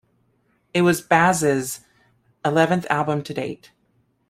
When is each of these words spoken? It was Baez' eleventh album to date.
It 0.73 0.81
was 0.81 0.99
Baez' 0.99 1.81
eleventh 2.43 2.87
album 2.89 3.21
to 3.21 3.35
date. 3.35 3.69